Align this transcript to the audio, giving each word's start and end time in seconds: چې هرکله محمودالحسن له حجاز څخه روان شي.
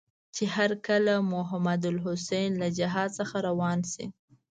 چې 0.35 0.43
هرکله 0.55 1.13
محمودالحسن 1.31 2.49
له 2.61 2.67
حجاز 2.77 3.09
څخه 3.19 3.37
روان 3.47 3.79
شي. 3.91 4.05